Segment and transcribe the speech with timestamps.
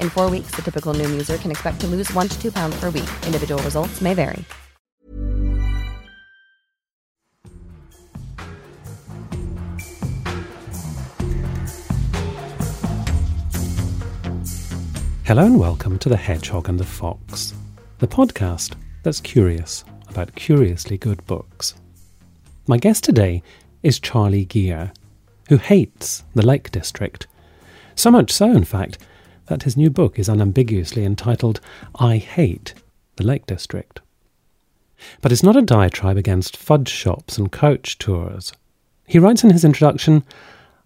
[0.00, 2.78] In four weeks, the typical Noom user can expect to lose one to two pounds
[2.80, 3.08] per week.
[3.24, 4.44] Individual results may vary.
[15.24, 17.52] Hello and welcome to The Hedgehog and the Fox,
[17.98, 21.74] the podcast that's curious about curiously good books.
[22.68, 23.42] My guest today
[23.82, 24.92] is Charlie Gere,
[25.48, 27.26] who hates the Lake District.
[27.96, 28.98] So much so, in fact,
[29.46, 31.60] that his new book is unambiguously entitled
[31.98, 32.74] I Hate
[33.16, 34.00] the Lake District.
[35.20, 38.52] But it's not a diatribe against fudge shops and coach tours.
[39.06, 40.24] He writes in his introduction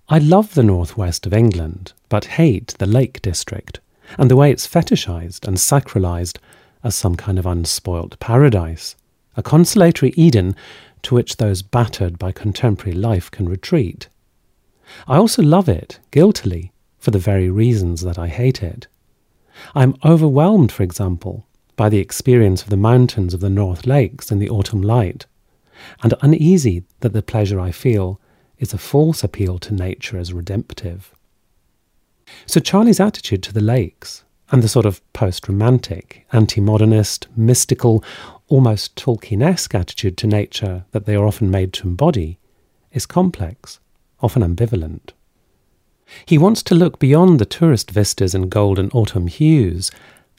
[0.08, 3.80] I love the northwest of England, but hate the Lake District
[4.18, 6.38] and the way it's fetishized and sacralized
[6.82, 8.96] as some kind of unspoilt paradise,
[9.36, 10.56] a consolatory Eden
[11.02, 14.08] to which those battered by contemporary life can retreat.
[15.06, 18.86] I also love it, guiltily, for the very reasons that I hate it.
[19.74, 24.30] I am overwhelmed, for example, by the experience of the mountains of the North Lakes
[24.30, 25.26] in the autumn light,
[26.02, 28.20] and uneasy that the pleasure I feel
[28.58, 31.14] is a false appeal to nature as redemptive.
[32.46, 38.04] So Charlie's attitude to the lakes, and the sort of post romantic, anti modernist, mystical,
[38.48, 42.38] almost Tolkien-esque attitude to nature that they are often made to embody,
[42.92, 43.80] is complex,
[44.20, 45.12] often ambivalent.
[46.26, 49.90] He wants to look beyond the tourist vistas and golden autumn hues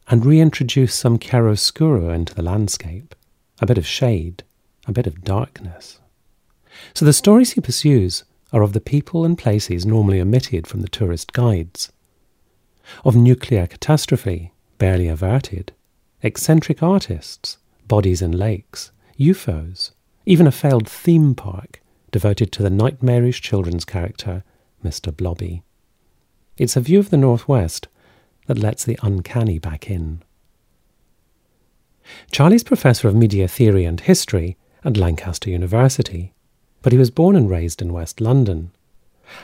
[0.07, 3.15] and reintroduce some chiaroscuro into the landscape,
[3.61, 4.43] a bit of shade,
[4.87, 5.99] a bit of darkness.
[6.93, 10.89] So the stories he pursues are of the people and places normally omitted from the
[10.89, 11.91] tourist guides,
[13.05, 15.71] of nuclear catastrophe barely averted,
[16.23, 19.91] eccentric artists, bodies in lakes, UFOs,
[20.25, 21.81] even a failed theme park
[22.11, 24.43] devoted to the nightmarish children's character,
[24.83, 25.15] Mr.
[25.15, 25.63] Blobby.
[26.57, 27.87] It's a view of the Northwest
[28.47, 30.21] that lets the uncanny back in.
[32.31, 36.33] Charlie's professor of media theory and history at Lancaster University,
[36.81, 38.71] but he was born and raised in West London.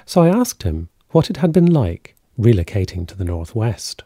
[0.05, 4.03] So I asked him what it had been like relocating to the Northwest.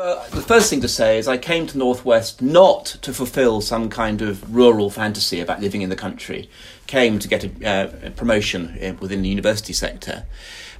[0.00, 3.90] Well, the first thing to say is I came to Northwest not to fulfil some
[3.90, 6.48] kind of rural fantasy about living in the country.
[6.86, 10.24] Came to get a, uh, a promotion uh, within the university sector.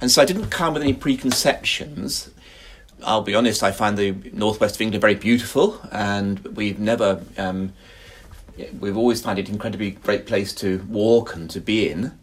[0.01, 2.31] And so I didn't come with any preconceptions.
[3.03, 7.73] I'll be honest, I find the Northwest of England very beautiful, and we've never, um,
[8.79, 12.17] we've always found it an incredibly great place to walk and to be in.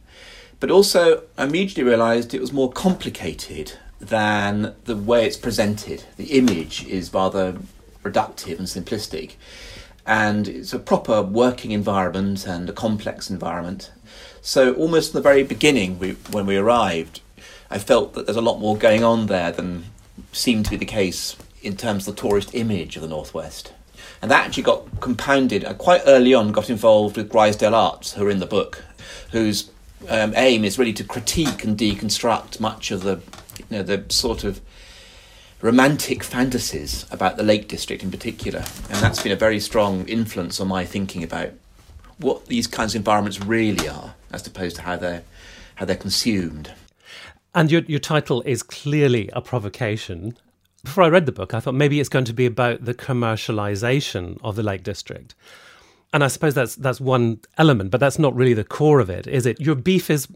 [0.59, 6.05] But also, I immediately realised it was more complicated than the way it's presented.
[6.17, 7.59] The image is rather
[8.03, 9.35] reductive and simplistic,
[10.07, 13.91] and it's a proper working environment and a complex environment.
[14.41, 17.21] So, almost from the very beginning, we, when we arrived,
[17.71, 19.85] I felt that there's a lot more going on there than
[20.33, 23.73] seemed to be the case in terms of the tourist image of the Northwest.
[24.23, 25.65] And that actually got compounded.
[25.65, 28.83] I quite early on got involved with Grizedale Arts, who are in the book,
[29.33, 29.71] whose
[30.09, 33.21] um, aim is really to critique and deconstruct much of the
[33.59, 34.61] you know, the sort of
[35.61, 38.61] romantic fantasies about the Lake District in particular.
[38.91, 41.51] And that's been a very strong influence on my thinking about
[42.19, 45.23] what these kinds of environments really are, as opposed to how they're,
[45.77, 46.73] how they're consumed.
[47.55, 50.37] And your, your title is clearly a provocation.
[50.85, 54.39] Before I read the book, I thought maybe it's going to be about the commercialization
[54.45, 55.35] of the Lake District.
[56.13, 59.27] And I suppose that's that's one element, but that's not really the core of it,
[59.27, 59.61] is it?
[59.61, 60.27] Your beef is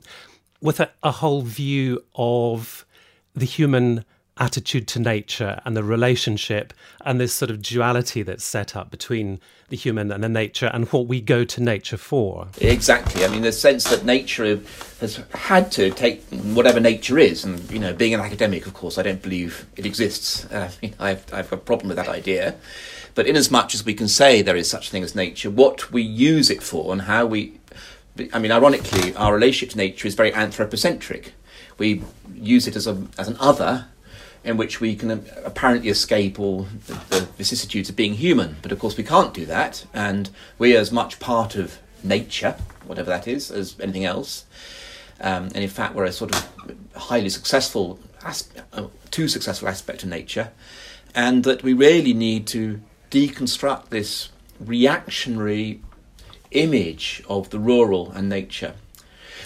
[0.60, 2.84] with a, a whole view of
[3.34, 4.04] the human
[4.38, 6.72] attitude to nature and the relationship
[7.04, 9.38] and this sort of duality that's set up between
[9.68, 12.48] the human and the nature and what we go to nature for.
[12.58, 13.24] Exactly.
[13.24, 14.60] I mean, the sense that nature
[15.00, 18.96] has had to take whatever nature is, and you know, being an academic, of course,
[18.96, 20.46] I don't believe it exists.
[20.46, 22.56] Uh, I, have, I have a problem with that idea.
[23.14, 25.50] But in as much as we can say there is such a thing as nature,
[25.50, 27.60] what we use it for and how we
[28.32, 31.32] I mean, ironically, our relationship to nature is very anthropocentric.
[31.82, 32.00] We
[32.54, 33.86] use it as a as an other,
[34.44, 35.10] in which we can
[35.44, 38.50] apparently escape all the, the vicissitudes of being human.
[38.62, 40.30] But of course, we can't do that, and
[40.60, 42.54] we are as much part of nature,
[42.86, 44.44] whatever that is, as anything else.
[45.20, 46.40] Um, and in fact, we're a sort of
[46.94, 50.50] highly successful, uh, too successful aspect of nature,
[51.16, 52.80] and that we really need to
[53.10, 54.30] deconstruct this
[54.60, 55.80] reactionary
[56.52, 58.74] image of the rural and nature,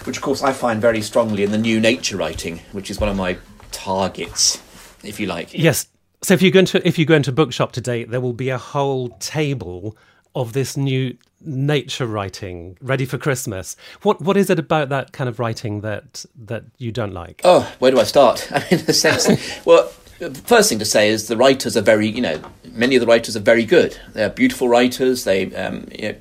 [0.03, 3.09] which of course I find very strongly in the new nature writing, which is one
[3.09, 3.37] of my
[3.71, 4.61] targets,
[5.03, 5.53] if you like.
[5.53, 5.87] Yes.
[6.21, 8.57] So if you go into if you go into bookshop today, there will be a
[8.57, 9.95] whole table
[10.35, 13.75] of this new nature writing ready for Christmas.
[14.01, 17.41] What what is it about that kind of writing that that you don't like?
[17.43, 18.47] Oh, where do I start?
[18.51, 19.27] I mean, the sense.
[19.65, 22.41] well, the first thing to say is the writers are very, you know,
[22.71, 23.97] many of the writers are very good.
[24.13, 25.23] They're beautiful writers.
[25.23, 26.15] They, um, you know,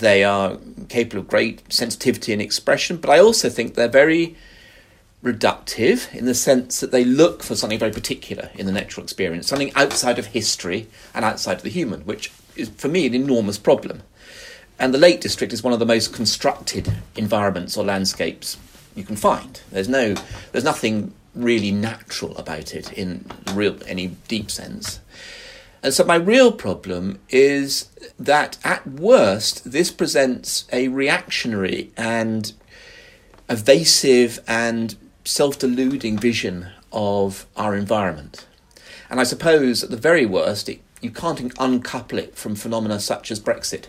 [0.00, 0.58] they are
[0.88, 4.36] capable of great sensitivity and expression, but I also think they're very
[5.22, 9.46] reductive in the sense that they look for something very particular in the natural experience,
[9.46, 13.58] something outside of history and outside of the human, which is for me an enormous
[13.58, 14.02] problem.
[14.78, 18.56] And the Lake District is one of the most constructed environments or landscapes
[18.96, 19.60] you can find.
[19.70, 20.14] There's no,
[20.52, 25.00] there's nothing really natural about it in real any deep sense.
[25.82, 27.88] And so my real problem is
[28.18, 32.52] that at worst, this presents a reactionary and
[33.48, 34.94] evasive and
[35.24, 38.46] self deluding vision of our environment.
[39.08, 43.30] And I suppose at the very worst, it, you can't uncouple it from phenomena such
[43.30, 43.86] as Brexit.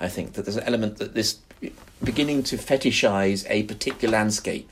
[0.00, 1.38] I think that there's an element that this
[2.02, 4.70] beginning to fetishize a particular landscape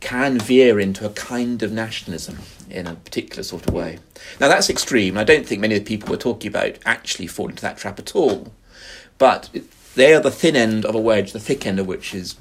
[0.00, 2.38] can veer into a kind of nationalism
[2.68, 3.98] in a particular sort of way.
[4.40, 5.18] Now, that's extreme.
[5.18, 7.98] I don't think many of the people we're talking about actually fall into that trap
[7.98, 8.52] at all.
[9.18, 9.50] But
[9.94, 12.36] they are the thin end of a wedge, the thick end of which is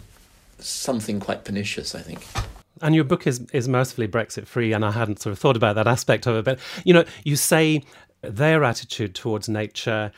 [0.59, 2.25] something quite pernicious, I think.
[2.81, 5.75] And your book is, is mercifully Brexit free, and I hadn't sort of thought about
[5.75, 6.45] that aspect of it.
[6.45, 7.83] But, you know, you say
[8.21, 10.11] their attitude towards nature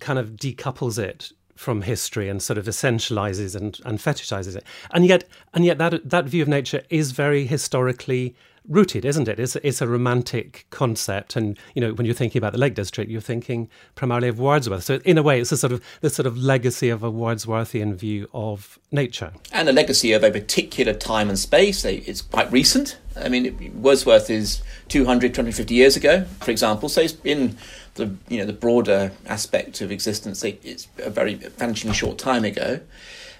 [0.00, 4.62] kind of decouples it from history and sort of essentializes and, and fetishizes it.
[4.92, 8.36] And yet, and yet that that view of nature is very historically
[8.68, 9.40] rooted, isn't it?
[9.40, 13.10] It's, it's a romantic concept, and you know when you're thinking about the Lake District,
[13.10, 14.84] you're thinking primarily of Wordsworth.
[14.84, 17.94] So in a way, it's a sort of the sort of legacy of a Wordsworthian
[17.94, 21.84] view of nature, and a legacy of a particular time and space.
[21.84, 22.98] It's quite recent.
[23.16, 26.88] I mean, Wordsworth is 200, 250 years ago, for example.
[26.88, 27.56] So it's in
[27.94, 30.42] the you know the broader aspect of existence.
[30.42, 32.80] It's a very vanishingly short time ago,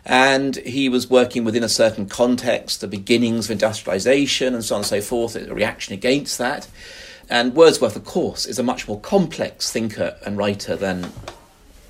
[0.09, 4.81] and he was working within a certain context, the beginnings of industrialization, and so on
[4.81, 5.37] and so forth.
[5.37, 6.67] A reaction against that,
[7.29, 11.13] and Wordsworth, of course, is a much more complex thinker and writer than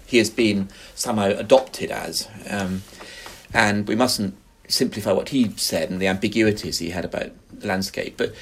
[0.05, 2.83] he has been somehow adopted as, um,
[3.55, 4.35] and we mustn't
[4.67, 8.35] simplify what he said and the ambiguities he had about the landscape, but.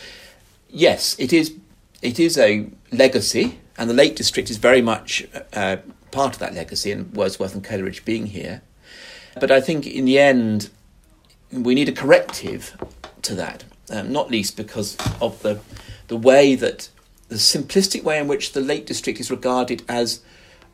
[0.68, 1.54] Yes, it is.
[2.02, 5.76] It is a legacy and the Lake District is very much uh,
[6.10, 8.62] part of that legacy, and Wordsworth and Coleridge being here.
[9.38, 10.70] But I think in the end,
[11.52, 12.76] we need a corrective
[13.22, 15.60] to that, um, not least because of the,
[16.08, 16.88] the way that
[17.28, 20.20] the simplistic way in which the Lake District is regarded as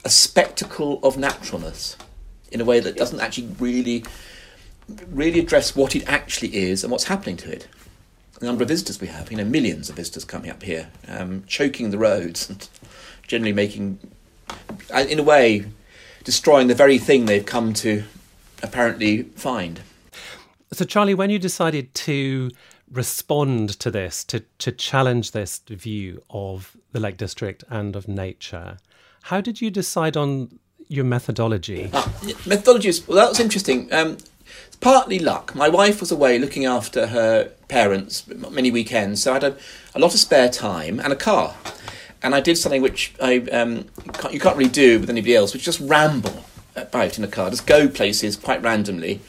[0.05, 1.97] a spectacle of naturalness
[2.51, 4.05] in a way that doesn't actually really
[5.11, 7.69] really address what it actually is and what's happening to it.
[8.41, 11.45] The number of visitors we have, you know, millions of visitors coming up here, um,
[11.47, 12.69] choking the roads and
[13.27, 13.99] generally making,
[14.93, 15.67] uh, in a way,
[16.25, 18.03] destroying the very thing they've come to
[18.63, 19.81] apparently find.
[20.73, 22.51] So, Charlie, when you decided to
[22.91, 28.79] respond to this, to, to challenge this view of the Lake District and of nature,
[29.23, 31.91] how did you decide on your methodology?
[31.93, 32.13] Ah,
[32.47, 33.93] methodology is, well, that was interesting.
[33.93, 34.19] Um,
[34.67, 35.55] it's partly luck.
[35.55, 39.57] My wife was away looking after her parents many weekends, so I had a,
[39.95, 41.55] a lot of spare time and a car
[42.23, 45.53] and I did something which I um, can't, you can't really do with anybody else,
[45.53, 46.45] which is just ramble
[46.77, 49.21] about in a car, just go places quite randomly.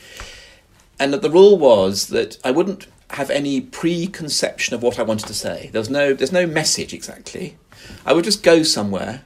[0.99, 5.33] And the rule was that I wouldn't have any preconception of what I wanted to
[5.33, 5.69] say.
[5.71, 7.57] There was no, there's no message exactly.
[8.05, 9.23] I would just go somewhere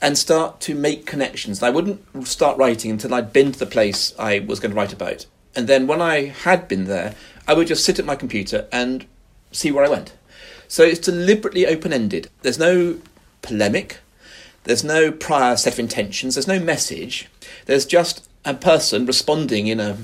[0.00, 1.62] and start to make connections.
[1.62, 4.92] I wouldn't start writing until I'd been to the place I was going to write
[4.92, 5.26] about.
[5.54, 7.14] And then when I had been there,
[7.48, 9.06] I would just sit at my computer and
[9.52, 10.14] see where I went.
[10.68, 12.28] So it's deliberately open ended.
[12.42, 12.98] There's no
[13.40, 13.98] polemic,
[14.66, 17.28] there's no prior set of intentions, there's no message.
[17.66, 19.96] There's just a person responding in a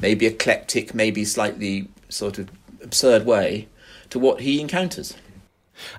[0.00, 2.48] maybe eclectic, maybe slightly sort of
[2.82, 3.68] absurd way
[4.10, 5.14] to what he encounters.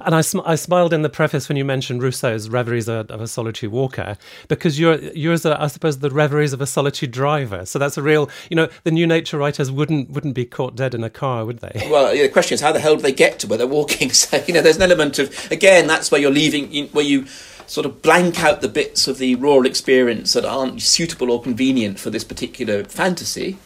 [0.01, 3.27] And I, sm- I smiled in the preface when you mentioned Rousseau's Reveries of, a
[3.27, 7.65] Solitary Walker, because your, yours are, I suppose, the Reveries of a Solitary Driver.
[7.65, 10.93] So that's a real, you know, the new nature writers wouldn't wouldn't be caught dead
[10.93, 11.87] in a car, would they?
[11.89, 14.09] Well, yeah, the question is, how the hell do they get to where they're walking?
[14.19, 17.25] So, you know, there's an element of, again, that's where you're leaving, where you
[17.69, 21.99] sort of blank out the bits of the rural experience that aren't suitable or convenient
[21.99, 23.57] for this particular fantasy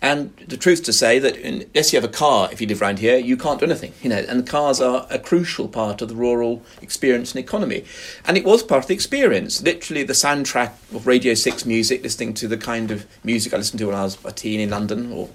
[0.00, 3.00] and the truth to say that unless you have a car, if you live around
[3.00, 3.92] here, you can't do anything.
[4.00, 7.84] You know, and cars are a crucial part of the rural experience and economy.
[8.24, 9.60] And it was part of the experience.
[9.60, 13.80] Literally, the soundtrack of Radio Six music, listening to the kind of music I listened
[13.80, 15.30] to when I was a teen in London, or,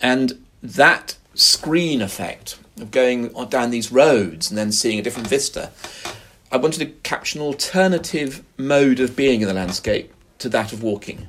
[0.00, 5.72] and that screen effect of going down these roads and then seeing a different vista.
[6.54, 10.84] I wanted to capture an alternative mode of being in the landscape to that of
[10.84, 11.26] walking.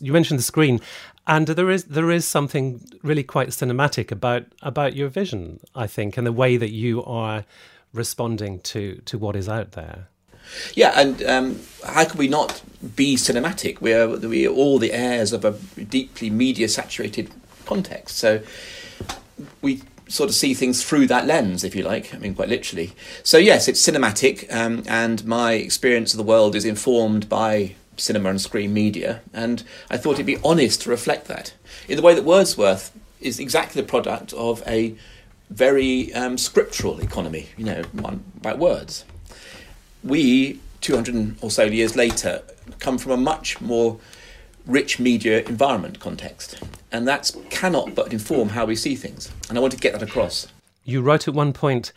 [0.00, 0.80] You mentioned the screen
[1.28, 6.16] and there is there is something really quite cinematic about about your vision, I think,
[6.16, 7.44] and the way that you are
[7.92, 10.08] responding to to what is out there.
[10.74, 12.62] Yeah, and um, how could we not
[12.96, 13.80] be cinematic?
[13.80, 15.52] We are we are all the heirs of a
[15.84, 17.30] deeply media saturated
[17.64, 18.42] context, so
[19.60, 19.82] we
[20.12, 22.14] sort of see things through that lens, if you like.
[22.14, 22.92] I mean, quite literally.
[23.22, 28.28] So yes, it's cinematic, um, and my experience of the world is informed by cinema
[28.28, 31.54] and screen media, and I thought it'd be honest to reflect that
[31.88, 34.94] in the way that Wordsworth is exactly the product of a
[35.48, 39.06] very um, scriptural economy, you know, one by words.
[40.04, 42.42] We, 200 or so years later,
[42.80, 43.98] come from a much more
[44.66, 49.30] rich media environment context, and that cannot but inform how we see things.
[49.48, 50.46] And I want to get that across.
[50.84, 51.92] You wrote at one point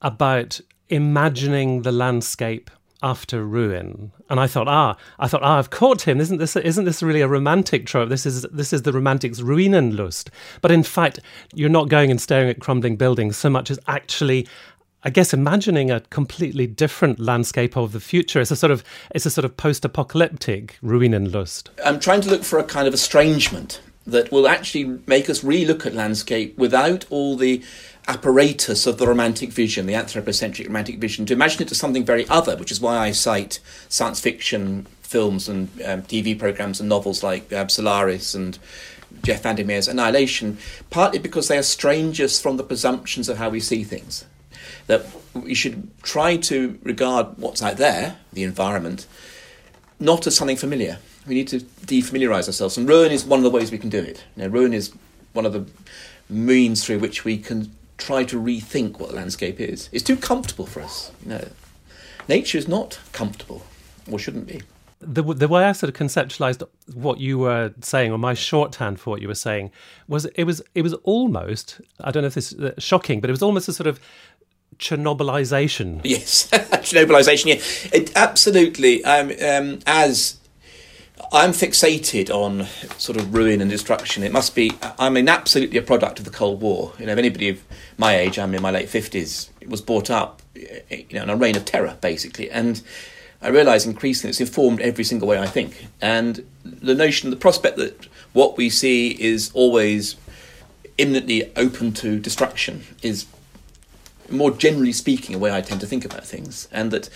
[0.00, 2.70] about imagining the landscape
[3.02, 4.12] after ruin.
[4.30, 6.20] And i thought ah i thought ah i've caught him.
[6.20, 8.08] Isn't this isn't this really a romantic trope?
[8.08, 10.28] This is this is the romantics ruinenlust.
[10.60, 11.18] But in fact
[11.52, 14.46] you're not going and staring at crumbling buildings so much as actually
[15.04, 18.40] I guess imagining a completely different landscape of the future.
[18.40, 21.70] It's a sort of it's a sort of post-apocalyptic ruinenlust.
[21.84, 25.86] I'm trying to look for a kind of estrangement that will actually make us relook
[25.86, 27.62] at landscape without all the
[28.08, 32.28] apparatus of the romantic vision, the anthropocentric romantic vision, to imagine it as something very
[32.28, 37.22] other, which is why I cite science fiction films and um, TV programs and novels
[37.22, 38.58] like uh, Solaris and
[39.22, 40.58] Jeff VanderMeer's Annihilation,
[40.90, 44.24] partly because they are strangers from the presumptions of how we see things.
[44.86, 49.06] That we should try to regard what's out there, the environment,
[50.00, 50.98] not as something familiar.
[51.26, 54.00] We need to defamiliarize ourselves, and ruin is one of the ways we can do
[54.00, 54.24] it.
[54.36, 54.92] Know, ruin is
[55.32, 55.66] one of the
[56.28, 59.88] means through which we can try to rethink what the landscape is.
[59.92, 61.12] It's too comfortable for us.
[61.22, 61.48] You know,
[62.28, 63.64] nature is not comfortable,
[64.10, 64.62] or shouldn't be.
[65.04, 66.62] The, the way I sort of conceptualized
[66.94, 69.72] what you were saying, or my shorthand for what you were saying,
[70.06, 73.28] was it was it was almost I don't know if this is uh, shocking, but
[73.28, 73.98] it was almost a sort of
[74.82, 76.00] Chernobylization.
[76.04, 77.46] Yes, Chernobylization.
[77.46, 79.04] Yeah, it, absolutely.
[79.04, 80.38] Um, um, as
[81.32, 82.66] I'm fixated on
[82.98, 84.22] sort of ruin and destruction.
[84.24, 84.72] It must be.
[84.98, 86.92] I mean, absolutely a product of the Cold War.
[86.98, 87.62] You know, if anybody of
[87.96, 91.56] my age, I'm in my late fifties, was brought up, you know, in a reign
[91.56, 92.82] of terror, basically, and
[93.40, 95.86] I realise increasingly it's informed every single way I think.
[96.00, 100.16] And the notion, the prospect that what we see is always
[100.98, 103.26] imminently open to destruction is,
[104.32, 107.08] more generally speaking, a way I tend to think about things, and that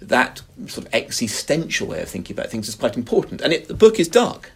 [0.00, 3.40] that sort of existential way of thinking about things is quite important.
[3.40, 4.52] And it, the book is dark.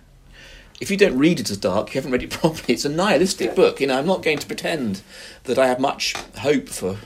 [0.81, 2.75] If you don't read it as dark, you haven't read it properly.
[2.75, 3.81] It's a nihilistic book.
[3.81, 5.03] You know, I'm not going to pretend
[5.45, 6.99] that I have much hope for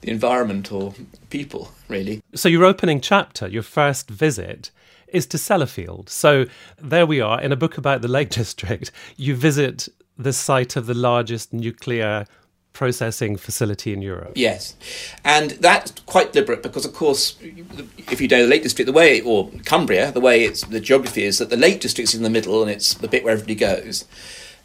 [0.00, 0.94] the environment or
[1.28, 2.22] people, really.
[2.34, 4.70] So your opening chapter, your first visit,
[5.08, 6.08] is to Sellafield.
[6.08, 6.46] So
[6.78, 8.90] there we are in a book about the Lake District.
[9.16, 9.88] You visit
[10.18, 12.26] the site of the largest nuclear
[12.72, 14.32] processing facility in Europe.
[14.34, 14.76] Yes,
[15.24, 19.20] and that's quite deliberate because, of course, if you know the Lake District, the way
[19.20, 22.62] or Cumbria, the way it's the geography is that the Lake District's in the middle
[22.62, 24.04] and it's the bit where everybody goes.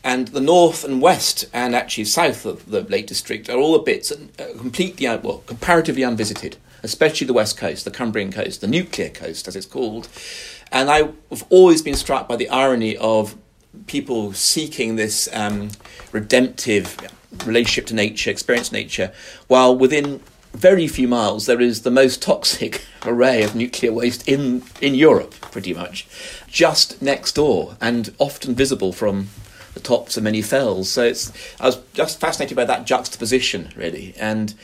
[0.04, 3.80] And the north and west, and actually south of the Lake District, are all the
[3.80, 4.14] bits
[4.56, 9.56] completely, well, comparatively unvisited, especially the west coast, the Cumbrian coast, the nuclear coast, as
[9.56, 10.08] it's called.
[10.72, 13.36] And I've always been struck by the irony of
[13.88, 15.72] people seeking this um,
[16.12, 16.98] redemptive
[17.46, 19.12] relationship to nature, experience nature,
[19.48, 20.22] while within
[20.54, 25.34] very few miles there is the most toxic array of nuclear waste in, in Europe,
[25.52, 26.08] pretty much,
[26.48, 29.28] just next door and often visible from
[29.74, 30.90] the tops of many fells.
[30.90, 34.56] So it's I was just fascinated by that juxtaposition really, and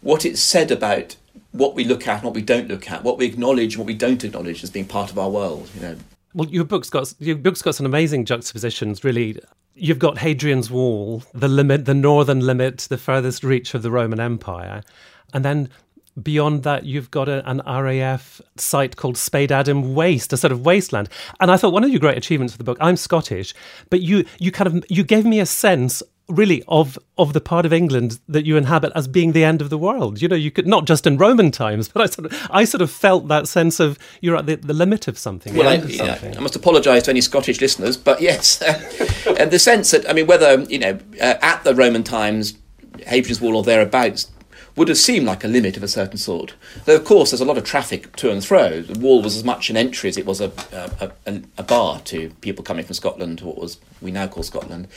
[0.00, 1.16] what it said about
[1.52, 3.86] what we look at and what we don't look at, what we acknowledge and what
[3.86, 5.70] we don't acknowledge as being part of our world.
[5.74, 5.96] You know.
[6.36, 9.02] Well, your book's got your book's got some amazing juxtapositions.
[9.02, 9.40] Really,
[9.74, 14.20] you've got Hadrian's Wall, the limit, the northern limit, the furthest reach of the Roman
[14.20, 14.82] Empire,
[15.32, 15.70] and then
[16.22, 21.08] beyond that, you've got a, an RAF site called Spadeadam Waste, a sort of wasteland.
[21.40, 22.76] And I thought one of your great achievements for the book.
[22.82, 23.54] I'm Scottish,
[23.88, 27.64] but you you kind of you gave me a sense really of of the part
[27.64, 30.20] of England that you inhabit as being the end of the world.
[30.20, 32.82] You know, you could not just in Roman times, but I sort of I sort
[32.82, 35.54] of felt that sense of you're at the, the limit of something.
[35.54, 36.36] Well, I, something.
[36.36, 38.60] I, must apologise to any Scottish listeners, but yes,
[39.38, 42.54] and the sense that I mean, whether you know, uh, at the Roman times,
[43.06, 44.30] Hadrian's Wall or thereabouts,
[44.76, 46.54] would have seemed like a limit of a certain sort.
[46.84, 48.82] Though, of course, there's a lot of traffic to and fro.
[48.82, 52.00] The wall was as much an entry as it was a, a, a, a bar
[52.00, 54.88] to people coming from Scotland, to what was we now call Scotland.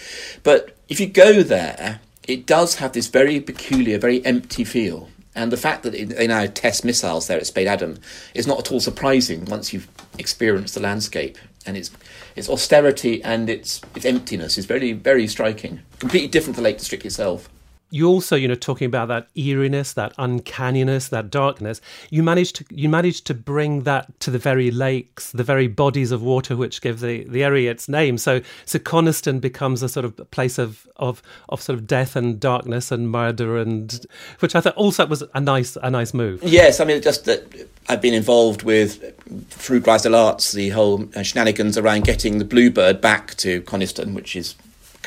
[0.44, 5.10] But if you go there, it does have this very peculiar, very empty feel.
[5.34, 8.00] And the fact that they now test missiles there at Spadeadam
[8.34, 11.38] is not at all surprising once you've experienced the landscape.
[11.66, 11.92] And its
[12.36, 15.80] its austerity and its its emptiness is very very striking.
[16.00, 17.48] Completely different to Lake District itself
[17.92, 22.66] you also, you know, talking about that eeriness, that uncanniness, that darkness, you managed to
[22.70, 26.82] you managed to bring that to the very lakes, the very bodies of water which
[26.82, 28.18] give the, the area its name.
[28.18, 32.40] So so Coniston becomes a sort of place of, of of sort of death and
[32.40, 34.06] darkness and murder and
[34.40, 36.44] which I thought also was a nice a nice move.
[36.44, 39.16] Yes, I mean just that I've been involved with
[39.50, 44.36] through Grizedale Arts the whole uh, shenanigans around getting the Bluebird back to Coniston, which
[44.36, 44.56] is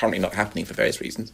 [0.02, 1.32] currently not happening for various reasons,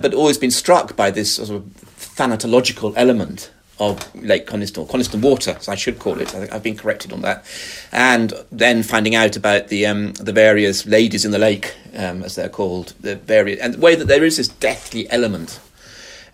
[0.00, 1.64] but always been struck by this sort of
[1.98, 6.32] thanatological element of Lake Coniston, Coniston Water, as I should call it.
[6.32, 7.44] I think I've been corrected on that.
[7.90, 12.36] And then finding out about the um, the various ladies in the lake, um, as
[12.36, 15.58] they're called, the various, and the way that there is this deathly element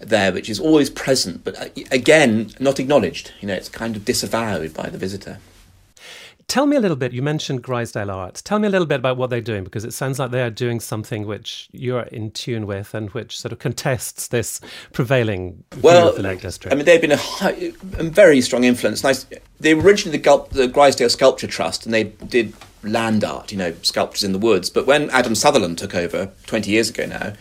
[0.01, 3.33] there, which is always present, but uh, again, not acknowledged.
[3.41, 5.39] You know, it's kind of disavowed by the visitor.
[6.51, 7.13] Tell me a little bit.
[7.13, 8.43] You mentioned Grizedale Arts.
[8.43, 10.51] Tell me a little bit about what they're doing because it sounds like they are
[10.51, 14.61] doing something which you're in tune with and which sort of contests this
[14.93, 16.75] prevailing well, view of the Lake District.
[16.75, 19.05] I mean, they've been a, high, a very strong influence.
[19.05, 19.27] Nice.
[19.61, 22.53] They were originally the, Gul- the Grizedale Sculpture Trust, and they did
[22.83, 24.71] land art, you know, sculptures in the woods.
[24.71, 27.35] But when Adam Sutherland took over 20 years ago now,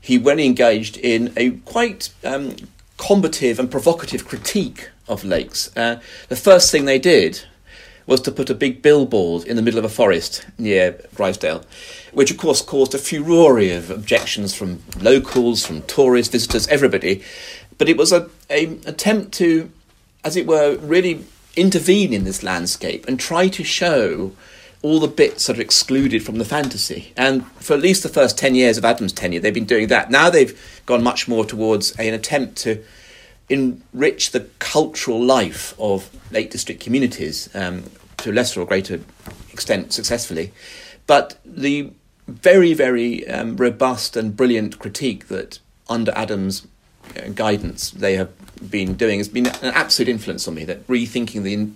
[0.00, 2.56] he went engaged in a quite um,
[2.96, 5.70] combative and provocative critique of lakes.
[5.76, 7.44] Uh, the first thing they did
[8.06, 11.64] was to put a big billboard in the middle of a forest near Grizedale,
[12.12, 17.22] which of course caused a furore of objections from locals, from tourists, visitors, everybody.
[17.78, 19.70] But it was a, a attempt to,
[20.24, 21.24] as it were, really
[21.56, 24.32] intervene in this landscape and try to show
[24.82, 27.12] all the bits that are excluded from the fantasy.
[27.16, 30.10] And for at least the first 10 years of Adam's tenure, they've been doing that.
[30.10, 32.82] Now they've gone much more towards an attempt to
[33.50, 37.84] enrich the cultural life of Lake District communities um,
[38.18, 39.00] to a lesser or greater
[39.52, 40.52] extent successfully.
[41.06, 41.92] But the
[42.28, 45.58] very, very um, robust and brilliant critique that
[45.88, 46.66] under Adam's
[47.16, 48.30] uh, guidance they have
[48.70, 50.64] been doing has been an absolute influence on me.
[50.64, 51.70] That rethinking the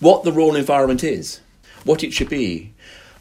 [0.00, 1.40] what the rural environment is,
[1.84, 2.72] what it should be.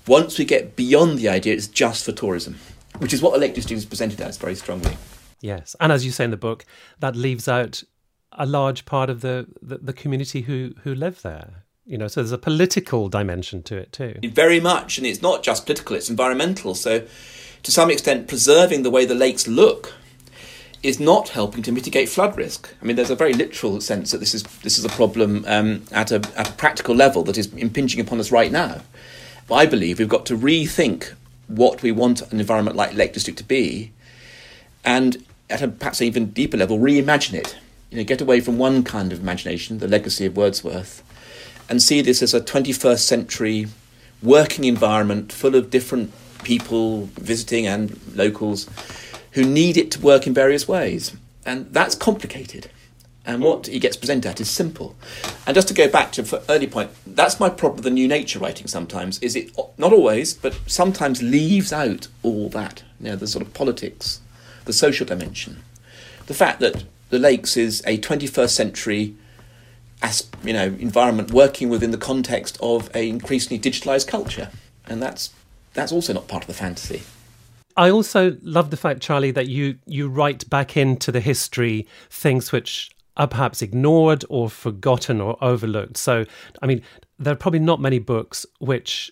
[0.08, 2.58] Once we get beyond the idea it's just for tourism,
[3.00, 4.96] which is what the Lake District is presented as very strongly.
[5.42, 6.66] Yes, and as you say in the book,
[7.00, 7.84] that leaves out
[8.32, 11.66] a large part of the, the, the community who, who live there.
[11.86, 14.16] You know, so there's a political dimension to it too.
[14.24, 16.76] Very much, and it's not just political; it's environmental.
[16.76, 17.08] So,
[17.64, 19.94] to some extent, preserving the way the lakes look
[20.84, 22.74] is not helping to mitigate flood risk.
[22.82, 25.84] I mean, there's a very literal sense that this is this is a problem um,
[25.94, 28.82] at a at a practical level that is impinging upon us right now.
[29.50, 31.14] I believe we've got to rethink
[31.48, 33.94] what we want an environment like Lake District to be,
[34.84, 37.58] and at a perhaps even deeper level, reimagine it.
[37.90, 41.04] You know, get away from one kind of imagination, the legacy of Wordsworth,
[41.70, 43.68] and see this as a 21st century
[44.22, 46.12] working environment full of different
[46.44, 48.70] people visiting and locals
[49.32, 51.16] who need it to work in various ways.
[51.46, 52.70] And that's complicated.
[53.26, 54.96] And what he gets presented at is simple.
[55.46, 58.08] And just to go back to an early point, that's my problem with the new
[58.08, 62.84] nature writing sometimes, is it not always, but sometimes leaves out all that.
[63.02, 64.22] You know, the sort of politics,
[64.64, 65.62] the social dimension.
[66.28, 69.16] The fact that the lakes is a 21st century
[70.02, 74.50] as, you know, environment working within the context of an increasingly digitalized culture.
[74.86, 75.32] And that's,
[75.74, 77.02] that's also not part of the fantasy.
[77.76, 82.52] I also love the fact, Charlie, that you, you write back into the history things
[82.52, 85.98] which are perhaps ignored or forgotten or overlooked.
[85.98, 86.26] So,
[86.62, 86.82] I mean,
[87.20, 89.12] there are probably not many books which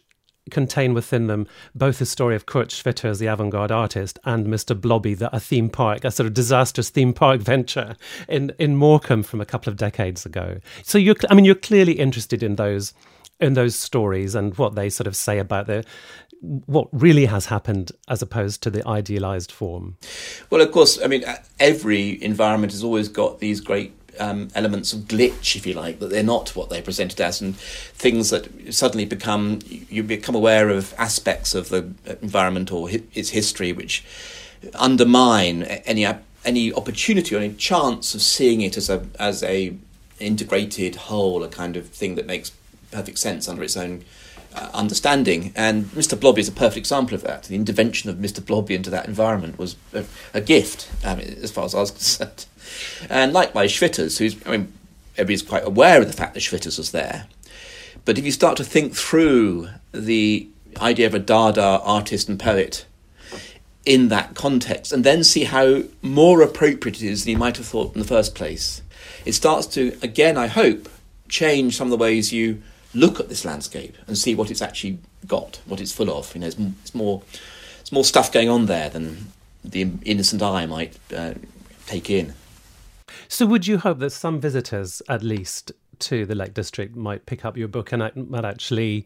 [0.51, 4.79] contain within them both the story of Kurt Schwitter the avant-garde artist and Mr.
[4.79, 7.95] Blobby, the, a theme park, a sort of disastrous theme park venture
[8.27, 10.59] in, in Morecambe from a couple of decades ago.
[10.83, 12.93] So you're, I mean, you're clearly interested in those
[13.41, 15.83] in those stories and what they sort of say about the
[16.41, 19.97] what really has happened as opposed to the idealized form.
[20.49, 21.23] Well, of course, I mean,
[21.59, 26.09] every environment has always got these great um, elements of glitch, if you like, that
[26.09, 30.93] they're not what they're presented as, and things that suddenly become you become aware of
[30.97, 34.03] aspects of the environment or hi- its history which
[34.75, 36.05] undermine any
[36.43, 39.75] any opportunity or any chance of seeing it as a as a
[40.19, 42.51] integrated whole, a kind of thing that makes
[42.91, 44.03] perfect sense under its own
[44.55, 45.51] uh, understanding.
[45.55, 46.19] And Mr.
[46.19, 47.43] Blobby is a perfect example of that.
[47.43, 48.45] The intervention of Mr.
[48.45, 52.45] Blobby into that environment was a, a gift, um, as far as I was concerned.
[53.09, 54.73] And likewise, Schwitters, who's, I mean,
[55.17, 57.27] everybody's quite aware of the fact that Schwitters was there.
[58.05, 60.47] But if you start to think through the
[60.79, 62.85] idea of a Dada artist and poet
[63.85, 67.65] in that context, and then see how more appropriate it is than you might have
[67.65, 68.81] thought in the first place,
[69.25, 70.89] it starts to, again, I hope,
[71.27, 72.61] change some of the ways you
[72.95, 76.33] look at this landscape and see what it's actually got, what it's full of.
[76.33, 77.21] You know, it's, it's more,
[77.81, 79.27] it's more stuff going on there than
[79.63, 81.33] the innocent eye might uh,
[81.85, 82.33] take in.
[83.27, 87.45] So, would you hope that some visitors, at least to the Lake District, might pick
[87.45, 89.05] up your book and might actually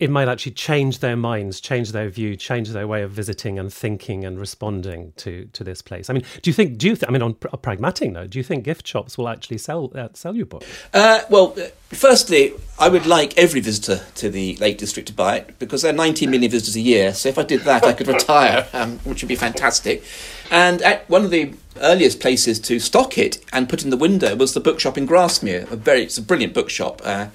[0.00, 3.70] it might actually change their minds, change their view, change their way of visiting and
[3.72, 6.08] thinking and responding to to this place.
[6.08, 6.78] I mean, do you think?
[6.78, 6.96] Do you?
[6.96, 9.92] Th- I mean, on a pragmatic note, do you think gift shops will actually sell
[9.94, 10.64] uh, sell your book?
[10.94, 15.36] Uh, well, uh, firstly, I would like every visitor to the Lake District to buy
[15.36, 17.12] it because there are 19 million visitors a year.
[17.12, 20.02] So if I did that, I could retire, um, which would be fantastic.
[20.50, 24.34] And at one of the earliest places to stock it and put in the window
[24.34, 25.70] was the bookshop in Grasmere.
[25.70, 27.02] A very, it's a brilliant bookshop.
[27.04, 27.26] Uh,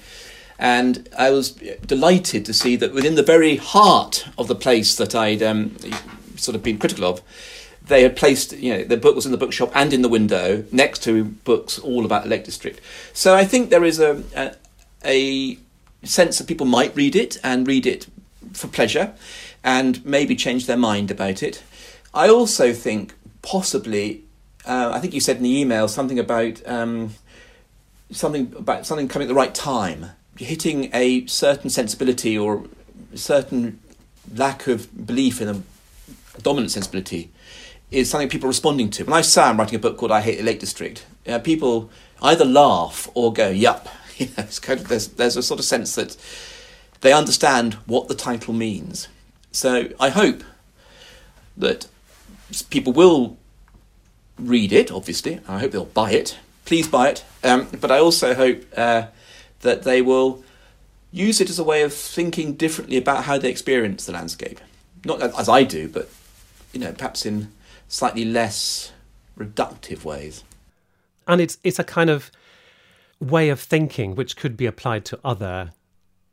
[0.58, 5.14] and I was delighted to see that within the very heart of the place that
[5.14, 5.76] I'd um,
[6.36, 7.22] sort of been critical of,
[7.86, 10.64] they had placed, you know, the book was in the bookshop and in the window
[10.72, 12.80] next to books all about Lake District.
[13.12, 14.54] So I think there is a, a,
[15.04, 15.58] a
[16.02, 18.06] sense that people might read it and read it
[18.52, 19.14] for pleasure
[19.62, 21.62] and maybe change their mind about it.
[22.12, 24.24] I also think possibly,
[24.64, 27.14] uh, I think you said in the email something about um,
[28.10, 32.64] something about something coming at the right time hitting a certain sensibility or
[33.14, 33.80] certain
[34.34, 35.62] lack of belief in a
[36.42, 37.30] dominant sensibility
[37.90, 39.04] is something people are responding to.
[39.04, 41.90] When I say I'm writing a book called I Hate the Lake District, uh, people
[42.20, 43.88] either laugh or go, yup.
[44.18, 46.16] You know, kind of, there's, there's a sort of sense that
[47.02, 49.08] they understand what the title means.
[49.52, 50.42] So I hope
[51.54, 51.86] that
[52.70, 53.36] people will
[54.38, 55.40] read it, obviously.
[55.46, 56.38] I hope they'll buy it.
[56.64, 57.24] Please buy it.
[57.44, 59.08] Um, but I also hope uh,
[59.60, 60.42] that they will
[61.10, 64.60] use it as a way of thinking differently about how they experience the landscape.
[65.04, 66.10] Not as I do, but
[66.72, 67.52] you know, perhaps in
[67.88, 68.92] slightly less
[69.38, 70.44] reductive ways.
[71.26, 72.30] And it's it's a kind of
[73.20, 75.72] way of thinking which could be applied to other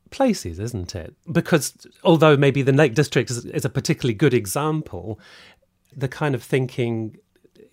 [0.09, 1.13] places, isn't it?
[1.31, 5.19] Because although maybe the Lake District is, is a particularly good example,
[5.95, 7.17] the kind of thinking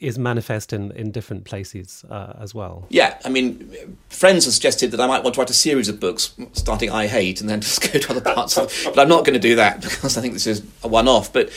[0.00, 2.86] is manifest in, in different places uh, as well.
[2.88, 6.00] Yeah, I mean, friends have suggested that I might want to write a series of
[6.00, 9.24] books starting I Hate and then just go to other parts of But I'm not
[9.24, 11.32] going to do that because I think this is a one off.
[11.32, 11.50] But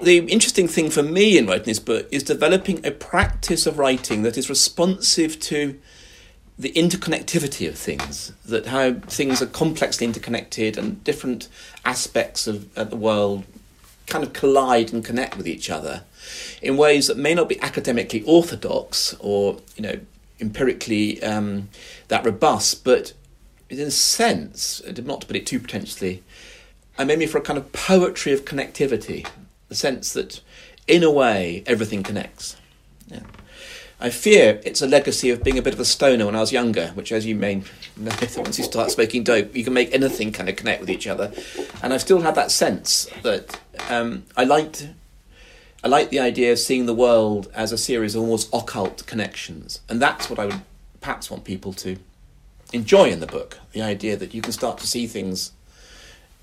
[0.00, 4.22] the interesting thing for me in writing this book is developing a practice of writing
[4.22, 5.78] that is responsive to
[6.58, 11.48] the interconnectivity of things, that how things are complexly interconnected and different
[11.84, 13.44] aspects of, of the world
[14.06, 16.04] kind of collide and connect with each other
[16.60, 20.00] in ways that may not be academically orthodox or you know
[20.40, 21.68] empirically um,
[22.08, 23.12] that robust, but
[23.70, 26.22] in a sense, not to put it too pretentiously,
[26.98, 29.26] I mean for a kind of poetry of connectivity,
[29.68, 30.40] the sense that
[30.86, 32.56] in a way everything connects.
[33.08, 33.20] Yeah.
[34.02, 36.50] I fear it's a legacy of being a bit of a stoner when I was
[36.50, 37.62] younger, which, as you may
[37.96, 41.06] know, once you start smoking dope, you can make anything kind of connect with each
[41.06, 41.32] other.
[41.84, 44.88] And I still had that sense that um, I liked
[45.84, 49.80] I like the idea of seeing the world as a series of almost occult connections.
[49.88, 50.60] And that's what I would
[51.00, 51.96] perhaps want people to
[52.72, 55.52] enjoy in the book the idea that you can start to see things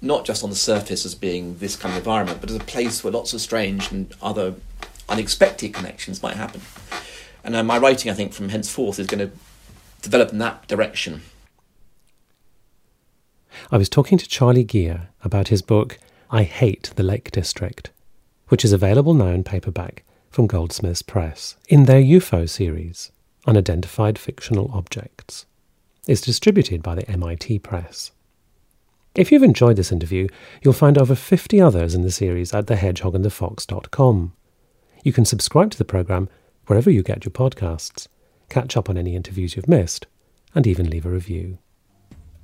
[0.02, 3.04] not just on the surface as being this kind of environment, but as a place
[3.04, 4.56] where lots of strange and other
[5.08, 6.62] unexpected connections might happen.
[7.43, 9.32] And uh, my writing, I think, from henceforth is going to
[10.02, 11.21] develop in that direction.
[13.71, 15.97] I was talking to Charlie Gere about his book,
[16.30, 17.89] I Hate the Lake District
[18.49, 23.12] which is available now in paperback from Goldsmiths Press in their UFO series,
[23.47, 25.45] Unidentified Fictional Objects.
[26.07, 28.12] It's distributed by the MIT Press.
[29.15, 30.27] If you've enjoyed this interview,
[30.62, 34.33] you'll find over 50 others in the series at thehedgehogandthefox.com.
[35.03, 36.29] You can subscribe to the programme
[36.67, 38.07] wherever you get your podcasts,
[38.49, 40.05] catch up on any interviews you've missed,
[40.53, 41.57] and even leave a review.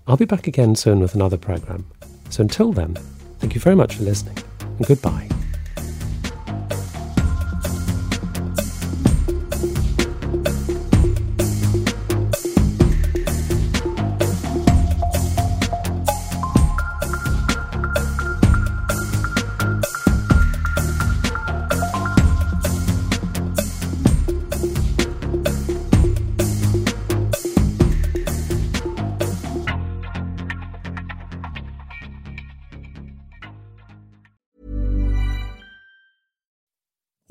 [0.08, 1.86] I'll be back again soon with another programme.
[2.30, 2.96] So until then,
[3.40, 5.30] thank you very much for listening, and goodbye.